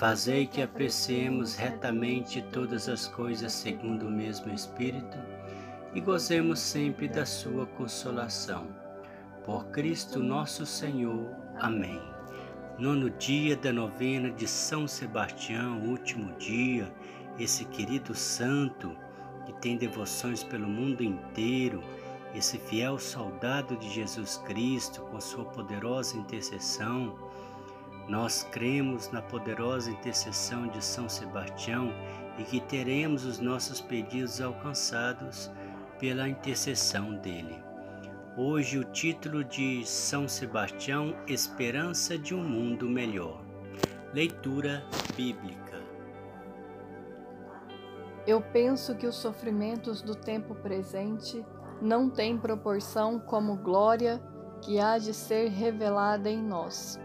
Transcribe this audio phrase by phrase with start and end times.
[0.00, 5.18] Fazei que apreciemos retamente todas as coisas segundo o mesmo Espírito
[5.94, 8.66] e gozemos sempre da Sua consolação.
[9.44, 11.28] Por Cristo nosso Senhor.
[11.58, 12.00] Amém.
[12.78, 16.90] Nono dia da novena de São Sebastião, último dia,
[17.38, 18.96] esse querido santo
[19.44, 21.82] que tem devoções pelo mundo inteiro,
[22.34, 27.29] esse fiel soldado de Jesus Cristo com sua poderosa intercessão
[28.10, 31.92] nós cremos na poderosa intercessão de São Sebastião
[32.36, 35.48] e que teremos os nossos pedidos alcançados
[35.96, 37.62] pela intercessão dele.
[38.36, 43.44] Hoje, o título de São Sebastião, Esperança de um Mundo Melhor.
[44.12, 44.82] Leitura
[45.14, 45.80] Bíblica.
[48.26, 51.46] Eu penso que os sofrimentos do tempo presente
[51.80, 54.20] não têm proporção como glória
[54.62, 56.98] que há de ser revelada em nós.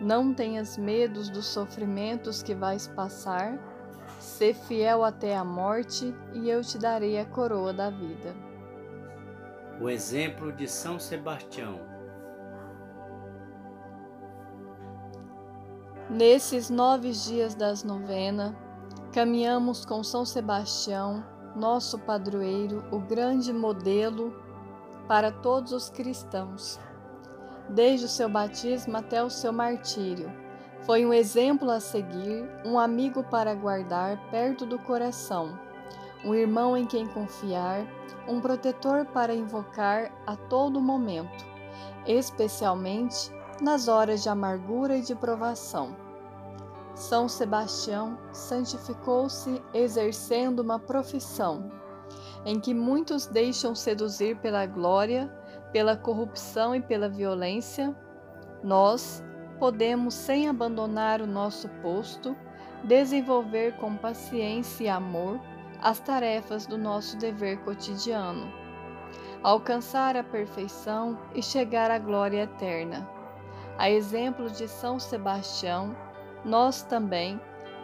[0.00, 3.58] Não tenhas medos dos sofrimentos que vais passar.
[4.18, 8.34] Sê fiel até a morte, e eu te darei a coroa da vida.
[9.78, 11.80] O exemplo de São Sebastião.
[16.08, 18.56] Nesses nove dias das novena,
[19.12, 24.34] caminhamos com São Sebastião, nosso padroeiro, o grande modelo
[25.06, 26.80] para todos os cristãos
[27.70, 30.30] desde o seu batismo até o seu martírio.
[30.82, 35.58] Foi um exemplo a seguir, um amigo para guardar perto do coração,
[36.24, 37.86] um irmão em quem confiar,
[38.28, 41.44] um protetor para invocar a todo momento,
[42.06, 43.30] especialmente
[43.60, 45.94] nas horas de amargura e de provação.
[46.94, 51.70] São Sebastião santificou-se exercendo uma profissão
[52.44, 55.30] em que muitos deixam seduzir pela glória
[55.72, 57.94] pela corrupção e pela violência,
[58.62, 59.24] nós
[59.58, 62.36] podemos, sem abandonar o nosso posto,
[62.84, 65.40] desenvolver com paciência e amor
[65.80, 68.52] as tarefas do nosso dever cotidiano,
[69.42, 73.08] alcançar a perfeição e chegar à glória eterna.
[73.78, 75.96] A exemplo de São Sebastião,
[76.44, 77.40] nós também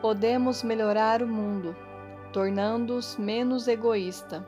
[0.00, 1.74] podemos melhorar o mundo,
[2.32, 4.46] tornando-os menos egoísta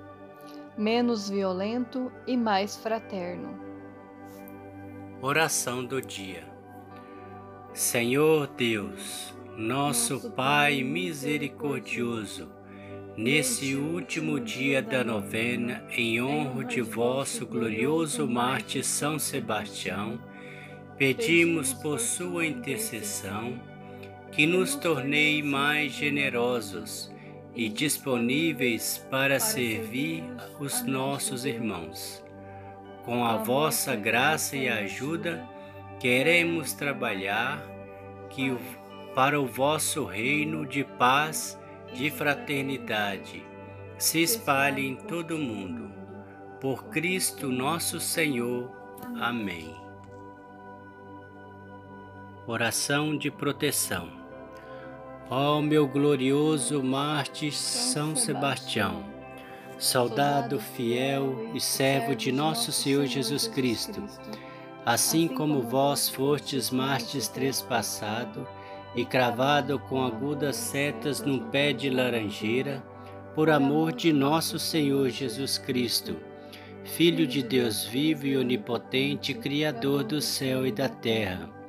[0.76, 3.58] menos violento e mais fraterno.
[5.20, 6.44] Oração do dia.
[7.74, 12.50] Senhor Deus, nosso Pai misericordioso,
[13.16, 20.18] nesse último dia da novena, em honra de vosso glorioso Marte São Sebastião,
[20.96, 23.60] pedimos por sua intercessão
[24.32, 27.11] que nos tornei mais generosos
[27.54, 30.24] e disponíveis para servir
[30.58, 32.24] os nossos irmãos.
[33.04, 35.46] Com a vossa graça e ajuda,
[35.98, 37.62] queremos trabalhar
[38.30, 38.56] que
[39.14, 41.58] para o vosso reino de paz,
[41.92, 43.44] de fraternidade,
[43.98, 45.92] se espalhe em todo o mundo.
[46.60, 48.70] Por Cristo nosso Senhor.
[49.20, 49.74] Amém.
[52.46, 54.21] Oração de proteção.
[55.30, 59.04] Ó meu glorioso Marte São Sebastião,
[59.78, 64.02] soldado fiel e servo de nosso Senhor Jesus Cristo,
[64.84, 68.46] assim como vós fostes mártires trespassado
[68.94, 72.82] e cravado com agudas setas num pé de laranjeira,
[73.34, 76.16] por amor de nosso Senhor Jesus Cristo,
[76.84, 81.61] Filho de Deus vivo e onipotente, Criador do céu e da terra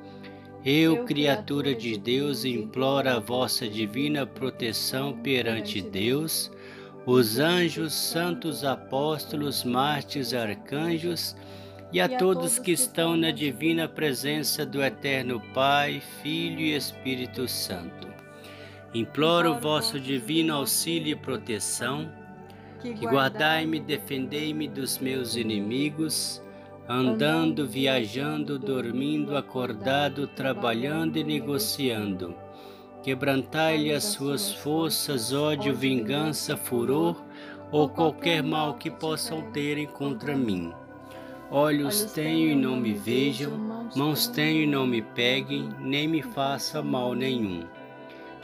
[0.64, 6.50] eu, criatura de Deus, imploro a vossa divina proteção perante Deus,
[7.04, 11.36] os anjos, santos apóstolos, mártires, arcanjos
[11.92, 18.08] e a todos que estão na divina presença do Eterno Pai, Filho e Espírito Santo.
[18.94, 22.10] Imploro o vosso divino auxílio e proteção,
[22.80, 26.42] que guardai-me defendei-me dos meus inimigos
[26.88, 32.34] andando, viajando, dormindo, acordado, trabalhando e negociando.
[33.02, 37.22] Quebrantai-lhe as suas forças, ódio, vingança, furor
[37.70, 40.72] ou qualquer mal que possam terem contra mim.
[41.50, 43.52] Olhos tenho e não me vejam,
[43.94, 47.64] mãos tenho e não me peguem, nem me faça mal nenhum.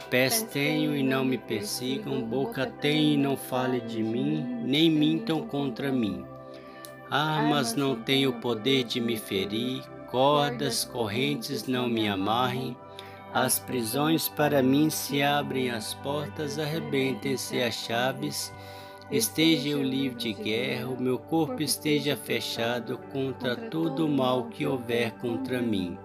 [0.09, 5.41] Pés tenho e não me persigam, boca tenho e não fale de mim, nem mintam
[5.47, 6.23] contra mim.
[7.11, 12.73] Armas não têm o poder de me ferir, cordas, correntes não me amarrem.
[13.33, 18.53] As prisões para mim se abrem as portas, arrebentem-se as chaves.
[19.11, 24.65] Esteja eu livre de guerra, o meu corpo esteja fechado contra todo o mal que
[24.65, 25.97] houver contra mim.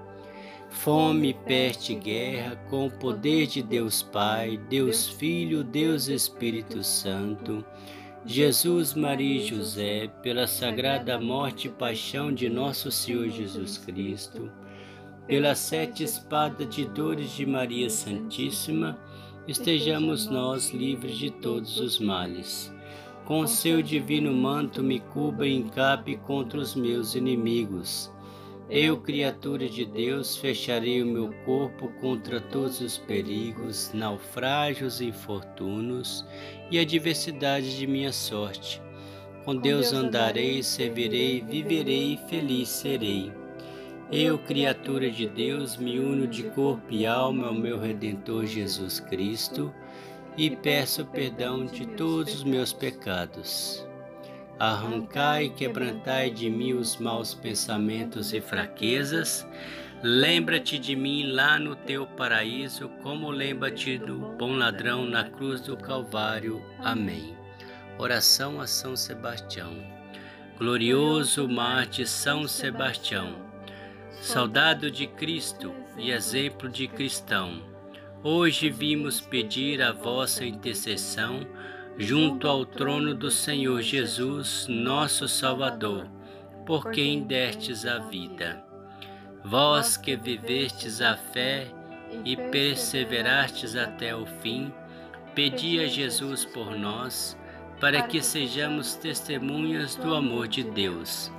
[0.70, 7.64] Fome, peste, guerra, com o poder de Deus Pai, Deus Filho, Deus Espírito Santo,
[8.28, 14.50] Jesus, Maria e José, pela sagrada morte e paixão de nosso Senhor Jesus Cristo,
[15.28, 18.98] pelas sete espadas de dores de Maria Santíssima,
[19.46, 22.74] estejamos nós livres de todos os males.
[23.24, 28.10] Com seu divino manto me cubra e encape contra os meus inimigos
[28.68, 36.26] eu, criatura de Deus, fecharei o meu corpo contra todos os perigos, naufrágios e infortunos
[36.70, 38.82] e adversidades de minha sorte.
[39.44, 43.32] Com Deus andarei, servirei, viverei e feliz serei.
[44.10, 49.72] Eu, criatura de Deus, me uno de corpo e alma ao meu Redentor Jesus Cristo
[50.36, 53.86] e peço perdão de todos os meus pecados.
[54.58, 59.46] Arrancai e quebrantai de mim os maus pensamentos e fraquezas.
[60.02, 65.76] Lembra-te de mim lá no teu paraíso, como lembra-te do bom ladrão na cruz do
[65.76, 66.62] Calvário.
[66.78, 67.36] Amém.
[67.98, 69.96] Oração a São Sebastião.
[70.58, 73.36] Glorioso Marte São Sebastião,
[74.22, 77.62] saudado de Cristo e exemplo de cristão,
[78.22, 81.46] hoje vimos pedir a vossa intercessão
[81.98, 86.08] junto ao trono do Senhor Jesus, nosso Salvador,
[86.66, 88.62] por quem destes a vida.
[89.44, 91.68] Vós que vivestes a fé
[92.24, 94.72] e perseverastes até o fim,
[95.34, 97.38] pedi a Jesus por nós,
[97.80, 101.30] para que sejamos testemunhas do amor de Deus.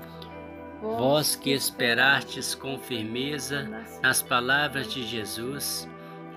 [0.82, 3.68] Vós que esperastes com firmeza
[4.02, 5.90] nas palavras de Jesus,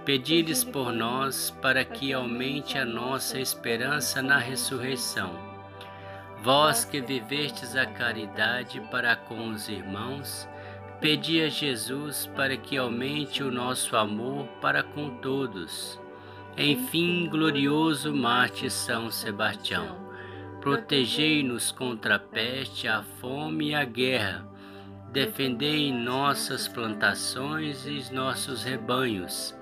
[0.05, 5.39] Pedi-lhes por nós para que aumente a nossa esperança na ressurreição.
[6.43, 10.49] Vós que vivestes a caridade para com os irmãos,
[11.03, 16.01] pedi a Jesus para que aumente o nosso amor para com todos.
[16.57, 19.99] Enfim, glorioso Marte São Sebastião,
[20.63, 24.49] protegei-nos contra a peste, a fome e a guerra.
[25.13, 29.60] Defendei nossas plantações e nossos rebanhos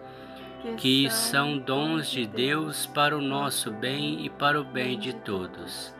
[0.76, 5.94] que são dons de Deus para o nosso bem e para o bem de todos.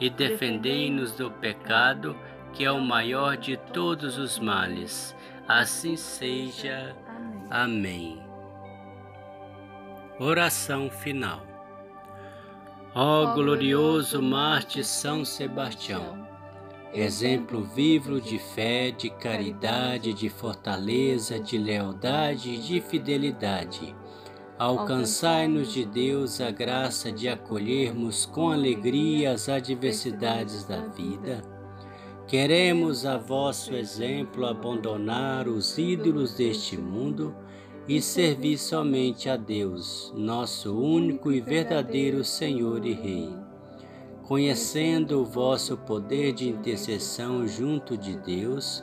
[0.00, 2.16] E defendei-nos do pecado,
[2.52, 5.14] que é o maior de todos os males.
[5.46, 6.96] Assim seja.
[7.50, 8.22] Amém.
[10.18, 11.52] Oração final.
[12.94, 16.21] Ó glorioso Marte São Sebastião,
[16.94, 23.94] exemplo vivo de fé, de caridade, de fortaleza, de lealdade e de fidelidade.
[24.58, 31.42] Alcançai-nos de Deus a graça de acolhermos com alegria as adversidades da vida.
[32.28, 37.34] Queremos a vosso exemplo abandonar os ídolos deste mundo
[37.88, 43.51] e servir somente a Deus, nosso único e verdadeiro Senhor e Rei
[44.32, 48.82] conhecendo o vosso poder de intercessão junto de Deus,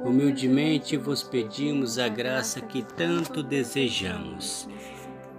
[0.00, 4.66] humildemente vos pedimos a graça que tanto desejamos.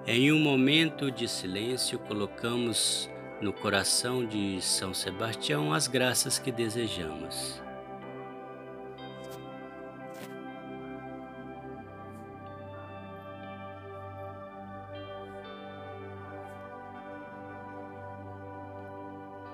[0.05, 3.09] Em um momento de silêncio, colocamos
[3.41, 7.59] no coração de São Sebastião as graças que desejamos.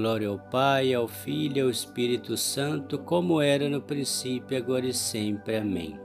[0.00, 4.94] Glória ao Pai, ao Filho e ao Espírito Santo, como era no princípio, agora e
[4.94, 5.56] sempre.
[5.56, 6.00] Amém.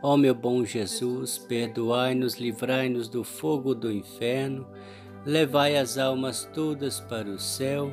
[0.00, 4.68] Ó meu bom Jesus, perdoai-nos, livrai-nos do fogo do inferno,
[5.24, 7.92] levai as almas todas para o céu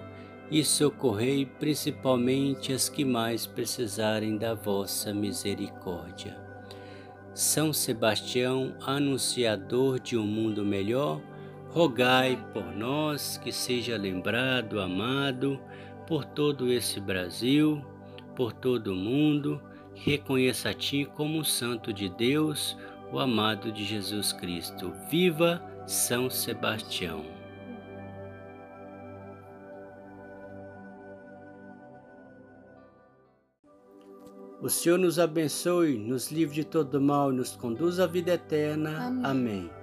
[0.51, 6.37] e socorrei principalmente as que mais precisarem da vossa misericórdia.
[7.33, 11.19] São Sebastião, anunciador de um mundo melhor,
[11.73, 15.59] rogai por nós que seja lembrado, amado
[16.05, 17.83] por todo esse Brasil,
[18.35, 19.59] por todo o mundo,
[19.95, 22.77] que reconheça a Ti como o Santo de Deus,
[23.11, 24.93] o amado de Jesus Cristo.
[25.09, 27.25] Viva São Sebastião!
[34.61, 39.07] O Senhor nos abençoe, nos livre de todo mal e nos conduz à vida eterna.
[39.07, 39.25] Amém.
[39.25, 39.82] Amém.